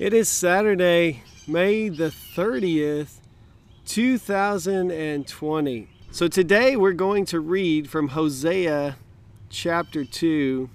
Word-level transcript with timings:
It 0.00 0.12
is 0.14 0.28
Saturday, 0.30 1.22
May 1.46 1.90
the 1.90 2.06
30th, 2.06 3.18
2020. 3.84 5.88
So 6.10 6.26
today 6.26 6.74
we're 6.74 6.94
going 6.94 7.26
to 7.26 7.38
read 7.38 7.90
from 7.90 8.08
Hosea 8.08 8.96
chapter 9.50 10.06
2. 10.06 10.70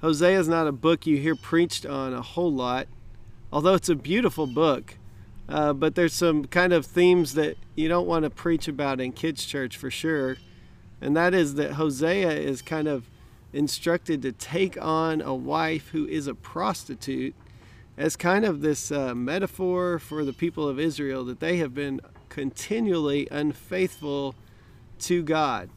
Hosea 0.00 0.38
is 0.38 0.46
not 0.46 0.68
a 0.68 0.72
book 0.72 1.08
you 1.08 1.16
hear 1.16 1.34
preached 1.34 1.84
on 1.84 2.14
a 2.14 2.22
whole 2.22 2.52
lot, 2.52 2.86
although 3.52 3.74
it's 3.74 3.88
a 3.88 3.96
beautiful 3.96 4.46
book. 4.46 4.94
Uh, 5.48 5.72
but 5.72 5.96
there's 5.96 6.14
some 6.14 6.44
kind 6.44 6.72
of 6.72 6.86
themes 6.86 7.34
that 7.34 7.56
you 7.74 7.88
don't 7.88 8.06
want 8.06 8.22
to 8.22 8.30
preach 8.30 8.68
about 8.68 9.00
in 9.00 9.10
kids' 9.10 9.44
church 9.44 9.76
for 9.76 9.90
sure. 9.90 10.36
And 11.00 11.16
that 11.16 11.34
is 11.34 11.56
that 11.56 11.72
Hosea 11.72 12.30
is 12.30 12.62
kind 12.62 12.86
of 12.86 13.10
instructed 13.52 14.22
to 14.22 14.30
take 14.30 14.80
on 14.80 15.20
a 15.20 15.34
wife 15.34 15.88
who 15.88 16.06
is 16.06 16.28
a 16.28 16.34
prostitute 16.36 17.34
as 18.00 18.16
kind 18.16 18.46
of 18.46 18.62
this 18.62 18.90
uh, 18.90 19.14
metaphor 19.14 19.98
for 19.98 20.24
the 20.24 20.32
people 20.32 20.66
of 20.66 20.80
Israel 20.80 21.22
that 21.22 21.38
they 21.38 21.58
have 21.58 21.74
been 21.74 22.00
continually 22.30 23.28
unfaithful 23.30 24.34
to 24.98 25.22
God. 25.22 25.68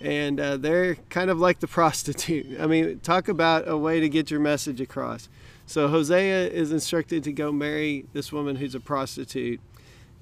And 0.00 0.38
uh, 0.38 0.58
they're 0.58 0.94
kind 1.10 1.28
of 1.28 1.40
like 1.40 1.58
the 1.58 1.66
prostitute. 1.78 2.60
I 2.60 2.68
mean, 2.68 3.00
talk 3.00 3.26
about 3.26 3.66
a 3.66 3.76
way 3.76 3.98
to 3.98 4.08
get 4.08 4.30
your 4.30 4.38
message 4.38 4.80
across. 4.80 5.28
So 5.66 5.88
Hosea 5.88 6.50
is 6.50 6.70
instructed 6.70 7.24
to 7.24 7.32
go 7.32 7.50
marry 7.50 8.06
this 8.12 8.32
woman 8.32 8.54
who's 8.54 8.76
a 8.76 8.80
prostitute. 8.80 9.60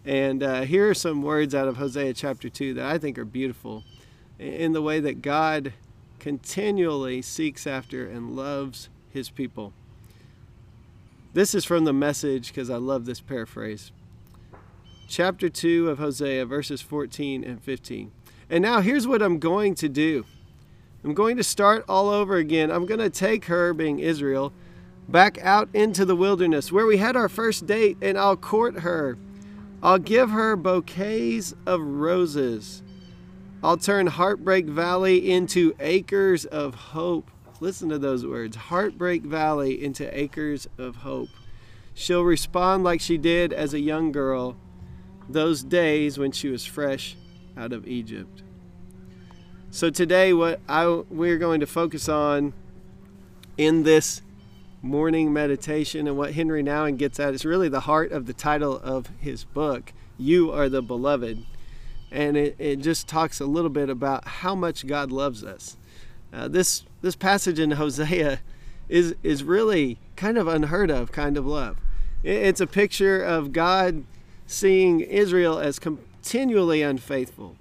And 0.07 0.43
uh, 0.43 0.63
here 0.63 0.89
are 0.89 0.95
some 0.95 1.23
words 1.23 1.55
out 1.55 1.69
of 1.69 1.77
Hosea 1.77 2.15
chapter 2.15 2.49
2 2.49 2.73
that 2.73 2.87
I 2.87 2.97
think 2.97 3.19
are 3.19 3.27
beautiful 3.27 3.85
in 4.39 4.73
the 4.73 4.81
way 4.81 4.99
that 5.01 5.21
God 5.21 5.75
continually 6.21 7.21
seeks 7.21 7.67
after 7.67 8.09
and 8.09 8.35
loves 8.35 8.89
his 9.11 9.29
people. 9.29 9.75
This 11.33 11.55
is 11.55 11.65
from 11.65 11.85
the 11.85 11.93
message 11.93 12.49
because 12.49 12.71
I 12.71 12.77
love 12.77 13.05
this 13.05 13.21
paraphrase. 13.21 13.93
Chapter 15.09 15.49
2 15.49 15.89
of 15.89 15.99
Hosea, 15.99 16.45
verses 16.47 16.83
14 16.83 17.45
and 17.45 17.63
15. 17.63 18.13
And 18.49 18.63
now 18.63 18.81
here's 18.81 19.07
what 19.07 19.23
I'm 19.23 19.39
going 19.39 19.75
to 19.77 19.89
do 19.89 20.25
I'm 21.05 21.15
going 21.15 21.37
to 21.37 21.45
start 21.45 21.85
all 21.89 22.09
over 22.09 22.37
again. 22.37 22.71
I'm 22.71 22.87
going 22.87 23.01
to 23.01 23.11
take 23.11 23.47
her, 23.47 23.73
being 23.73 24.01
Israel, 24.01 24.53
back 25.09 25.39
out 25.39 25.69
into 25.73 26.05
the 26.05 26.17
wilderness 26.17 26.71
where 26.71 26.87
we 26.87 26.99
had 26.99 27.17
our 27.17 27.29
first 27.29 27.67
date, 27.67 27.97
and 28.03 28.19
I'll 28.19 28.37
court 28.37 28.81
her. 28.81 29.17
I'll 29.83 29.99
give 29.99 30.31
her 30.31 30.57
bouquets 30.57 31.55
of 31.65 31.81
roses 31.81 32.83
I'll 33.63 33.77
turn 33.77 34.07
Heartbreak 34.07 34.65
Valley 34.67 35.31
into 35.31 35.75
acres 35.81 36.47
of 36.47 36.75
hope. 36.75 37.31
Listen 37.61 37.89
to 37.91 37.99
those 37.99 38.27
words 38.27 38.57
Heartbreak 38.57 39.23
Valley 39.23 39.83
into 39.83 40.19
acres 40.19 40.69
of 40.79 40.97
hope. 40.97 41.29
She'll 41.95 42.25
respond 42.25 42.85
like 42.85 43.01
she 43.01 43.19
did 43.19 43.53
as 43.53 43.75
a 43.75 43.81
young 43.81 44.13
girl, 44.13 44.57
those 45.29 45.63
days 45.63 46.19
when 46.19 46.33
she 46.33 46.49
was 46.49 46.65
fresh 46.65 47.17
out 47.57 47.73
of 47.73 47.87
Egypt. 47.87 48.43
So 49.71 49.91
today, 49.91 50.33
what 50.33 50.61
I, 50.69 50.87
we're 51.11 51.39
going 51.39 51.61
to 51.61 51.67
focus 51.67 52.09
on 52.09 52.55
in 53.57 53.83
this 53.83 54.23
morning 54.83 55.33
meditation 55.33 56.09
and 56.09 56.17
what 56.17 56.33
Henri 56.33 56.63
Nouwen 56.63 56.97
gets 56.97 57.21
at 57.21 57.35
is 57.35 57.45
really 57.45 57.69
the 57.69 57.81
heart 57.81 58.11
of 58.11 58.27
the 58.27 58.33
title 58.33 58.79
of 58.79 59.11
his 59.21 59.45
book, 59.45 59.93
You 60.17 60.51
Are 60.51 60.69
the 60.69 60.83
Beloved 60.83 61.45
and 62.11 62.37
it, 62.37 62.57
it 62.59 62.77
just 62.77 63.07
talks 63.07 63.41
a 63.41 63.47
little 63.47 63.71
bit 63.71 63.89
about 63.89 64.27
how 64.27 64.55
much 64.55 64.87
God 64.87 65.13
loves 65.13 65.45
us. 65.45 65.77
Uh, 66.33 66.49
this 66.49 66.85
this 67.03 67.17
passage 67.17 67.59
in 67.59 67.73
Hosea 67.73 68.41
is 68.89 69.15
is 69.23 69.43
really 69.43 69.99
kind 70.17 70.39
of 70.39 70.47
unheard 70.47 70.91
of 70.91 71.13
kind 71.13 71.37
of 71.37 71.47
love. 71.47 71.79
It's 72.23 72.61
a 72.61 72.67
picture 72.67 73.23
of 73.23 73.53
God 73.53 74.05
seeing 74.47 75.01
Israel 75.01 75.59
as 75.59 75.79
continually 75.79 76.83
unfaithful. 76.83 77.57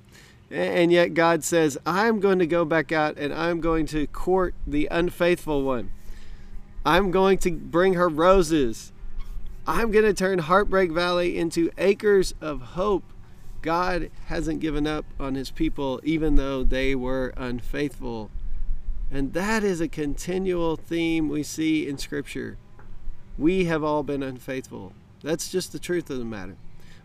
And 0.52 0.92
yet 0.92 1.14
God 1.14 1.44
says, 1.44 1.78
I'm 1.86 2.20
going 2.20 2.40
to 2.40 2.48
go 2.48 2.66
back 2.66 2.92
out 2.92 3.18
and 3.18 3.34
I'm 3.34 3.62
going 3.62 3.86
to 3.88 4.08
court 4.08 4.56
the 4.66 4.88
unfaithful 4.90 5.62
one. 5.62 5.92
I'm 6.86 7.12
going 7.12 7.38
to 7.40 7.52
bring 7.52 7.94
her 7.94 8.10
roses. 8.10 8.92
I'm 9.68 9.92
going 9.92 10.06
to 10.06 10.14
turn 10.14 10.40
Heartbreak 10.40 10.92
Valley 10.92 11.38
into 11.38 11.70
acres 11.78 12.34
of 12.42 12.62
hope 12.62 13.04
God 13.62 14.10
hasn't 14.26 14.60
given 14.60 14.88
up 14.88 15.06
on 15.20 15.36
his 15.36 15.52
people 15.52 16.02
even 16.04 16.36
though 16.36 16.64
they 16.64 16.96
were 16.96 17.34
unfaithful. 17.38 18.32
And 19.12 19.34
that 19.34 19.64
is 19.64 19.82
a 19.82 19.88
continual 19.88 20.76
theme 20.76 21.30
we 21.30 21.44
see 21.44 21.88
in 21.88 21.98
Scripture. 21.98 22.58
We 23.38 23.66
have 23.66 23.84
all 23.84 24.04
been 24.04 24.22
unfaithful. 24.22 24.94
That's 25.24 25.52
just 25.52 25.72
the 25.72 25.80
truth 25.80 26.10
of 26.10 26.20
the 26.20 26.26
matter. 26.26 26.56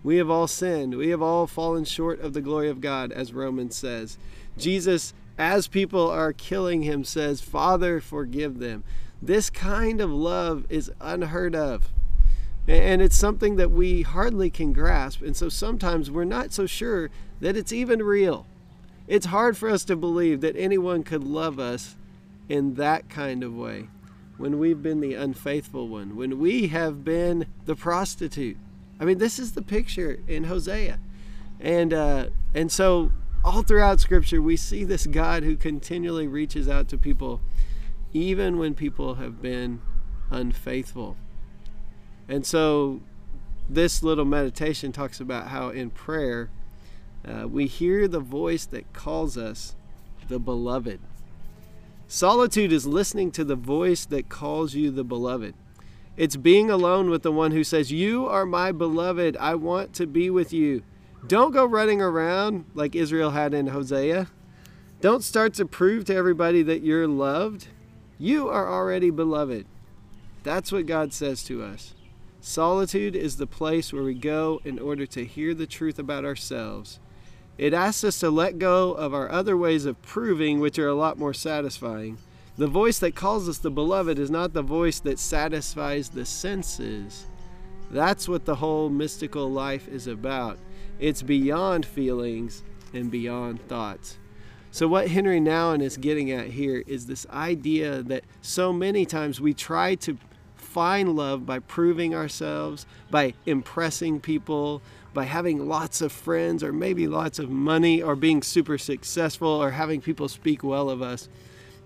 We 0.02 0.16
have 0.18 0.28
all 0.28 0.46
sinned. 0.46 0.96
We 0.96 1.08
have 1.08 1.22
all 1.22 1.46
fallen 1.46 1.84
short 1.84 2.20
of 2.20 2.34
the 2.34 2.42
glory 2.42 2.68
of 2.68 2.82
God, 2.82 3.10
as 3.10 3.32
Romans 3.32 3.74
says. 3.74 4.18
Jesus, 4.58 5.14
as 5.38 5.66
people 5.66 6.10
are 6.10 6.32
killing 6.32 6.82
him, 6.82 7.04
says, 7.04 7.40
Father, 7.40 8.00
forgive 8.00 8.58
them. 8.58 8.84
This 9.22 9.48
kind 9.48 10.02
of 10.02 10.10
love 10.10 10.66
is 10.68 10.92
unheard 11.00 11.56
of. 11.56 11.88
And 12.68 13.00
it's 13.00 13.16
something 13.16 13.56
that 13.56 13.70
we 13.70 14.02
hardly 14.02 14.50
can 14.50 14.74
grasp. 14.74 15.22
And 15.22 15.34
so 15.36 15.48
sometimes 15.48 16.10
we're 16.10 16.24
not 16.24 16.52
so 16.52 16.66
sure 16.66 17.10
that 17.40 17.56
it's 17.56 17.72
even 17.72 18.02
real. 18.02 18.46
It's 19.06 19.26
hard 19.26 19.56
for 19.56 19.68
us 19.68 19.84
to 19.84 19.96
believe 19.96 20.40
that 20.40 20.56
anyone 20.56 21.02
could 21.02 21.24
love 21.24 21.58
us 21.58 21.96
in 22.48 22.74
that 22.74 23.08
kind 23.08 23.42
of 23.42 23.54
way 23.54 23.88
when 24.36 24.58
we've 24.58 24.82
been 24.82 25.00
the 25.00 25.14
unfaithful 25.14 25.88
one, 25.88 26.16
when 26.16 26.38
we 26.38 26.68
have 26.68 27.04
been 27.04 27.46
the 27.66 27.76
prostitute. 27.76 28.56
I 28.98 29.04
mean, 29.04 29.18
this 29.18 29.38
is 29.38 29.52
the 29.52 29.62
picture 29.62 30.18
in 30.26 30.44
Hosea. 30.44 30.98
And, 31.60 31.92
uh, 31.92 32.26
and 32.54 32.70
so 32.70 33.12
all 33.44 33.62
throughout 33.62 34.00
Scripture, 34.00 34.40
we 34.40 34.56
see 34.56 34.84
this 34.84 35.06
God 35.06 35.44
who 35.44 35.56
continually 35.56 36.26
reaches 36.26 36.68
out 36.68 36.88
to 36.88 36.98
people, 36.98 37.40
even 38.12 38.58
when 38.58 38.74
people 38.74 39.16
have 39.16 39.40
been 39.40 39.80
unfaithful. 40.30 41.16
And 42.28 42.44
so 42.44 43.00
this 43.68 44.02
little 44.02 44.24
meditation 44.24 44.92
talks 44.92 45.20
about 45.20 45.48
how 45.48 45.68
in 45.68 45.90
prayer 45.90 46.50
uh, 47.26 47.48
we 47.48 47.66
hear 47.66 48.06
the 48.06 48.20
voice 48.20 48.66
that 48.66 48.92
calls 48.92 49.36
us 49.36 49.74
the 50.28 50.38
beloved. 50.38 51.00
Solitude 52.06 52.72
is 52.72 52.86
listening 52.86 53.30
to 53.32 53.44
the 53.44 53.56
voice 53.56 54.04
that 54.06 54.28
calls 54.28 54.74
you 54.74 54.90
the 54.90 55.04
beloved. 55.04 55.54
It's 56.16 56.36
being 56.36 56.70
alone 56.70 57.10
with 57.10 57.22
the 57.22 57.32
one 57.32 57.50
who 57.50 57.64
says, 57.64 57.90
You 57.90 58.26
are 58.26 58.46
my 58.46 58.72
beloved. 58.72 59.36
I 59.38 59.54
want 59.56 59.92
to 59.94 60.06
be 60.06 60.30
with 60.30 60.52
you. 60.52 60.82
Don't 61.26 61.52
go 61.52 61.64
running 61.64 62.00
around 62.00 62.66
like 62.74 62.94
Israel 62.94 63.30
had 63.30 63.54
in 63.54 63.68
Hosea. 63.68 64.28
Don't 65.00 65.24
start 65.24 65.54
to 65.54 65.66
prove 65.66 66.04
to 66.04 66.14
everybody 66.14 66.62
that 66.62 66.82
you're 66.82 67.08
loved. 67.08 67.68
You 68.18 68.48
are 68.48 68.70
already 68.70 69.10
beloved. 69.10 69.66
That's 70.44 70.70
what 70.70 70.86
God 70.86 71.12
says 71.12 71.42
to 71.44 71.62
us. 71.62 71.94
Solitude 72.40 73.16
is 73.16 73.36
the 73.36 73.46
place 73.46 73.92
where 73.92 74.02
we 74.02 74.14
go 74.14 74.60
in 74.64 74.78
order 74.78 75.06
to 75.06 75.24
hear 75.24 75.54
the 75.54 75.66
truth 75.66 75.98
about 75.98 76.24
ourselves. 76.24 77.00
It 77.56 77.72
asks 77.72 78.04
us 78.04 78.18
to 78.20 78.30
let 78.30 78.58
go 78.58 78.92
of 78.92 79.14
our 79.14 79.30
other 79.30 79.56
ways 79.56 79.84
of 79.84 80.00
proving, 80.02 80.60
which 80.60 80.78
are 80.78 80.88
a 80.88 80.94
lot 80.94 81.18
more 81.18 81.34
satisfying. 81.34 82.18
The 82.56 82.66
voice 82.66 82.98
that 83.00 83.14
calls 83.14 83.48
us 83.48 83.58
the 83.58 83.70
beloved 83.70 84.18
is 84.18 84.30
not 84.30 84.52
the 84.52 84.62
voice 84.62 85.00
that 85.00 85.18
satisfies 85.18 86.08
the 86.08 86.24
senses. 86.24 87.26
That's 87.90 88.28
what 88.28 88.44
the 88.44 88.56
whole 88.56 88.88
mystical 88.88 89.50
life 89.50 89.88
is 89.88 90.06
about. 90.06 90.58
It's 90.98 91.22
beyond 91.22 91.86
feelings 91.86 92.62
and 92.92 93.10
beyond 93.10 93.66
thoughts. 93.68 94.18
So, 94.70 94.88
what 94.88 95.08
Henri 95.08 95.40
Nouwen 95.40 95.80
is 95.80 95.96
getting 95.96 96.32
at 96.32 96.48
here 96.48 96.82
is 96.86 97.06
this 97.06 97.26
idea 97.30 98.02
that 98.02 98.24
so 98.42 98.72
many 98.72 99.06
times 99.06 99.40
we 99.40 99.54
try 99.54 99.94
to 99.96 100.18
find 100.56 101.14
love 101.14 101.46
by 101.46 101.60
proving 101.60 102.14
ourselves, 102.14 102.84
by 103.10 103.34
impressing 103.46 104.18
people, 104.18 104.82
by 105.14 105.24
having 105.24 105.68
lots 105.68 106.00
of 106.00 106.12
friends 106.12 106.62
or 106.62 106.72
maybe 106.72 107.06
lots 107.06 107.38
of 107.38 107.48
money 107.48 108.02
or 108.02 108.16
being 108.16 108.42
super 108.42 108.76
successful 108.76 109.48
or 109.48 109.70
having 109.70 110.00
people 110.00 110.28
speak 110.28 110.62
well 110.62 110.90
of 110.90 111.00
us. 111.00 111.28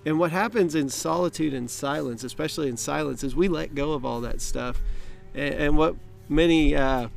And 0.04 0.18
what 0.18 0.30
happens 0.30 0.74
in 0.74 0.88
solitude 0.88 1.52
and 1.52 1.70
silence, 1.70 2.24
especially 2.24 2.68
in 2.68 2.76
silence, 2.76 3.22
is 3.22 3.36
we 3.36 3.48
let 3.48 3.74
go 3.74 3.92
of 3.92 4.04
all 4.04 4.20
that 4.22 4.40
stuff 4.40 4.80
and, 5.34 5.54
and 5.54 5.76
what 5.76 5.96
many 6.28 6.74
uh, 6.74 7.08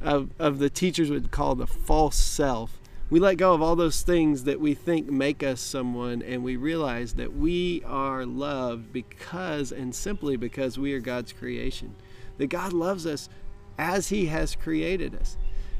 of, 0.00 0.30
of 0.38 0.58
the 0.58 0.70
teachers 0.70 1.10
would 1.10 1.30
call 1.30 1.54
the 1.54 1.66
false 1.66 2.16
self. 2.16 2.78
We 3.10 3.18
let 3.18 3.38
go 3.38 3.54
of 3.54 3.60
all 3.62 3.74
those 3.74 4.02
things 4.02 4.44
that 4.44 4.60
we 4.60 4.74
think 4.74 5.10
make 5.10 5.42
us 5.42 5.60
someone, 5.60 6.22
and 6.22 6.44
we 6.44 6.54
realize 6.54 7.14
that 7.14 7.34
we 7.34 7.82
are 7.84 8.24
loved 8.24 8.92
because 8.92 9.72
and 9.72 9.92
simply 9.92 10.36
because 10.36 10.78
we 10.78 10.94
are 10.94 11.00
God's 11.00 11.32
creation. 11.32 11.96
That 12.38 12.46
God 12.46 12.72
loves 12.72 13.06
us 13.06 13.28
as 13.78 14.08
He 14.08 14.26
has 14.26 14.54
created 14.54 15.14
us. 15.14 15.36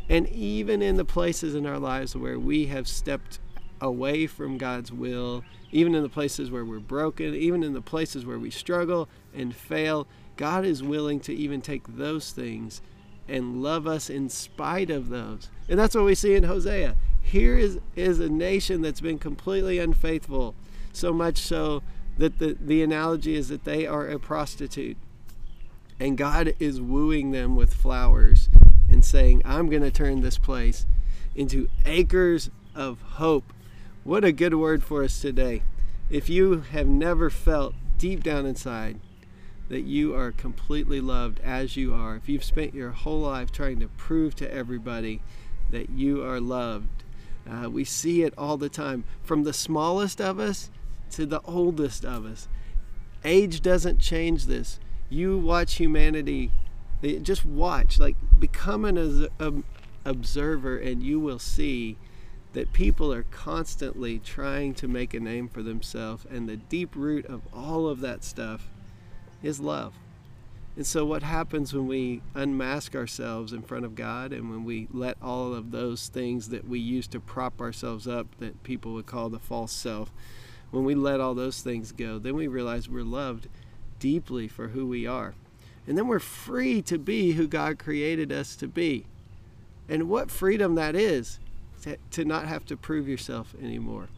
And 0.09 0.29
even 0.29 0.83
in 0.83 0.97
the 0.97 1.05
places 1.05 1.55
in 1.55 1.67
our 1.67 1.79
lives 1.79 2.17
where 2.17 2.39
we 2.39 2.67
have 2.67 2.89
stepped 2.89 3.39
away 3.81 4.27
from 4.27 4.59
God's 4.59 4.93
will, 4.93 5.45
even 5.73 5.95
in 5.95 6.03
the 6.03 6.09
places 6.09 6.51
where 6.51 6.65
we're 6.65 6.81
broken, 6.81 7.35
even 7.35 7.63
in 7.63 7.73
the 7.73 7.81
places 7.81 8.27
where 8.27 8.39
we 8.39 8.51
struggle 8.51 9.09
and 9.35 9.55
fail, 9.55 10.07
God 10.37 10.65
is 10.65 10.83
willing 10.83 11.21
to 11.21 11.35
even 11.35 11.61
take 11.61 11.97
those 11.97 12.33
things 12.33 12.83
and 13.29 13.63
love 13.63 13.87
us 13.87 14.11
in 14.11 14.29
spite 14.29 14.91
of 14.91 15.09
those. 15.09 15.49
And 15.69 15.79
that's 15.79 15.95
what 15.95 16.05
we 16.05 16.15
see 16.15 16.35
in 16.35 16.45
Hosea. 16.45 16.97
Here 17.21 17.57
is, 17.57 17.79
is 17.95 18.19
a 18.19 18.29
nation 18.29 18.83
that's 18.83 19.01
been 19.01 19.19
completely 19.19 19.79
unfaithful, 19.79 20.55
so 20.93 21.13
much 21.13 21.39
so 21.39 21.83
that 22.19 22.39
the, 22.39 22.57
the 22.61 22.83
analogy 22.83 23.37
is 23.37 23.49
that 23.49 23.65
they 23.65 23.87
are 23.87 24.09
a 24.09 24.19
prostitute. 24.19 24.97
And 26.01 26.17
God 26.17 26.55
is 26.59 26.81
wooing 26.81 27.31
them 27.31 27.55
with 27.55 27.75
flowers 27.75 28.49
and 28.91 29.05
saying, 29.05 29.43
I'm 29.45 29.69
going 29.69 29.83
to 29.83 29.91
turn 29.91 30.23
this 30.23 30.39
place 30.39 30.87
into 31.35 31.69
acres 31.85 32.51
of 32.75 33.03
hope. 33.03 33.53
What 34.03 34.25
a 34.25 34.33
good 34.33 34.55
word 34.55 34.83
for 34.83 35.05
us 35.05 35.21
today. 35.21 35.63
If 36.09 36.31
you 36.31 36.63
have 36.73 36.87
never 36.87 37.29
felt 37.29 37.75
deep 37.99 38.25
down 38.25 38.47
inside 38.47 38.99
that 39.69 39.83
you 39.83 40.15
are 40.17 40.33
completely 40.33 41.01
loved 41.03 41.39
as 41.41 41.77
you 41.77 41.95
are, 41.95 42.17
if 42.17 42.29
you've 42.29 42.43
spent 42.45 42.75
your 42.75 42.91
whole 42.91 43.21
life 43.21 43.53
trying 43.53 43.79
to 43.81 43.89
prove 43.89 44.35
to 44.37 44.53
everybody 44.53 45.21
that 45.71 45.91
you 45.91 46.25
are 46.25 46.41
loved, 46.41 47.05
uh, 47.49 47.69
we 47.69 47.85
see 47.85 48.23
it 48.23 48.35
all 48.39 48.57
the 48.57 48.69
time 48.71 49.05
from 49.23 49.45
the 49.45 49.53
smallest 49.53 50.21
of 50.21 50.41
us 50.41 50.71
to 51.11 51.27
the 51.27 51.43
oldest 51.43 52.05
of 52.05 52.25
us. 52.25 52.49
Age 53.23 53.61
doesn't 53.61 53.99
change 53.99 54.47
this. 54.47 54.81
You 55.11 55.39
watch 55.39 55.75
humanity, 55.75 56.53
eh, 57.03 57.19
just 57.19 57.45
watch, 57.45 57.99
like 57.99 58.17
become 58.39 58.85
an 58.85 59.65
observer, 60.05 60.79
and 60.79 61.03
you 61.03 61.19
will 61.19 61.41
see 61.41 61.97
that 62.53 62.73
people 62.73 63.13
are 63.13 63.25
constantly 63.25 64.21
trying 64.21 64.75
to 64.75 64.87
make 64.87 65.13
a 65.13 65.21
name 65.21 65.49
for 65.49 65.63
themselves, 65.63 66.25
and 66.31 66.49
the 66.49 66.57
deep 66.57 66.95
root 66.95 67.27
of 67.27 67.43
all 67.53 67.89
of 67.89 68.01
that 68.01 68.23
stuff 68.23 68.71
is 69.43 69.59
love. 69.59 69.95
And 70.77 70.87
so, 70.87 71.05
what 71.05 71.25
happens 71.25 71.75
when 71.75 71.89
we 71.89 72.23
unmask 72.35 72.95
ourselves 72.95 73.53
in 73.53 73.63
front 73.63 73.85
of 73.85 73.97
God 73.97 74.33
and 74.33 74.49
when 74.49 74.65
we 74.65 74.87
let 74.93 75.17
all 75.21 75.53
of 75.53 75.73
those 75.73 76.09
things 76.09 76.51
that 76.51 76.69
we 76.69 76.79
use 76.79 77.09
to 77.09 77.21
prop 77.21 77.61
ourselves 77.61 78.07
up, 78.07 78.27
that 78.39 78.63
people 78.63 78.95
would 78.95 79.07
call 79.07 79.29
the 79.29 79.41
false 79.41 79.73
self, 79.73 80.13
when 80.71 80.85
we 80.85 80.95
let 80.95 81.21
all 81.21 81.35
those 81.35 81.61
things 81.61 81.91
go, 81.91 82.21
then 82.21 82.37
we 82.37 82.47
realize 82.47 82.89
we're 82.89 83.03
loved 83.03 83.49
deeply 84.01 84.49
for 84.49 84.69
who 84.69 84.87
we 84.87 85.07
are. 85.07 85.35
And 85.87 85.97
then 85.97 86.09
we're 86.09 86.19
free 86.19 86.83
to 86.83 86.99
be 86.99 87.33
who 87.33 87.47
God 87.47 87.79
created 87.79 88.33
us 88.33 88.57
to 88.57 88.67
be. 88.67 89.07
And 89.89 90.09
what 90.09 90.31
freedom 90.31 90.75
that 90.75 90.97
is 90.97 91.39
to, 92.11 92.25
not 92.25 92.47
have 92.47 92.65
to 92.67 92.77
prove 92.77 93.09
yourself 93.09 93.55
anymore 93.63 94.09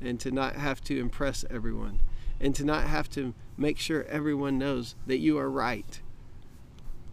and 0.00 0.18
to 0.20 0.30
not 0.30 0.56
have 0.56 0.82
to 0.84 0.98
impress 0.98 1.44
everyone 1.50 2.00
and 2.40 2.54
to 2.56 2.64
not 2.64 2.84
have 2.84 3.08
to 3.10 3.34
make 3.56 3.78
sure 3.78 4.04
everyone 4.04 4.58
knows 4.58 4.96
that 5.06 5.18
you 5.18 5.38
are 5.38 5.50
right. 5.50 6.00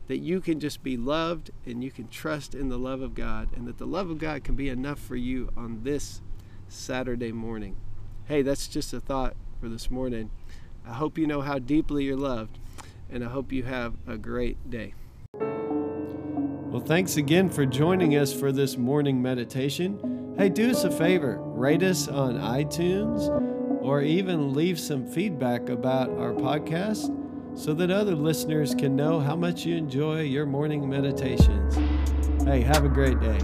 That 0.07 0.17
you 0.17 0.41
can 0.41 0.59
just 0.59 0.81
be 0.81 0.97
loved 0.97 1.51
and 1.65 1.83
you 1.83 1.91
can 1.91 2.07
trust 2.07 2.55
in 2.55 2.69
the 2.69 2.79
love 2.79 3.01
of 3.01 3.13
God, 3.13 3.49
and 3.55 3.67
that 3.67 3.77
the 3.77 3.85
love 3.85 4.09
of 4.09 4.17
God 4.17 4.43
can 4.43 4.55
be 4.55 4.69
enough 4.69 4.99
for 4.99 5.15
you 5.15 5.49
on 5.55 5.83
this 5.83 6.21
Saturday 6.67 7.31
morning. 7.31 7.75
Hey, 8.25 8.41
that's 8.41 8.67
just 8.67 8.91
a 8.91 8.99
thought 8.99 9.35
for 9.61 9.69
this 9.69 9.91
morning. 9.91 10.31
I 10.85 10.93
hope 10.93 11.17
you 11.17 11.27
know 11.27 11.41
how 11.41 11.59
deeply 11.59 12.05
you're 12.05 12.17
loved, 12.17 12.57
and 13.09 13.23
I 13.23 13.27
hope 13.27 13.51
you 13.51 13.63
have 13.63 13.93
a 14.07 14.17
great 14.17 14.69
day. 14.69 14.93
Well, 15.33 16.81
thanks 16.81 17.17
again 17.17 17.49
for 17.49 17.65
joining 17.65 18.15
us 18.15 18.31
for 18.31 18.51
this 18.51 18.77
morning 18.77 19.21
meditation. 19.21 20.35
Hey, 20.37 20.49
do 20.49 20.69
us 20.69 20.83
a 20.83 20.91
favor 20.91 21.37
rate 21.39 21.83
us 21.83 22.07
on 22.07 22.35
iTunes 22.35 23.27
or 23.81 24.01
even 24.01 24.53
leave 24.53 24.79
some 24.79 25.05
feedback 25.05 25.69
about 25.69 26.09
our 26.11 26.31
podcast 26.31 27.15
so 27.57 27.73
that 27.73 27.91
other 27.91 28.15
listeners 28.15 28.73
can 28.73 28.95
know 28.95 29.19
how 29.19 29.35
much 29.35 29.65
you 29.65 29.75
enjoy 29.75 30.21
your 30.21 30.45
morning 30.45 30.87
meditations. 30.87 31.75
Hey, 32.43 32.61
have 32.61 32.85
a 32.85 32.89
great 32.89 33.19
day. 33.19 33.39